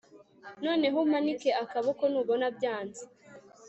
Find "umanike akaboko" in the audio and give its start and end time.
1.05-2.03